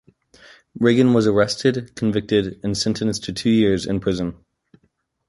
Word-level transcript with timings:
Regan 0.79 1.13
was 1.13 1.27
arrested, 1.27 1.93
convicted, 1.95 2.59
and 2.63 2.75
sentenced 2.75 3.23
to 3.25 3.31
two 3.33 3.51
years 3.51 3.85
in 3.85 3.99
prison. 3.99 4.35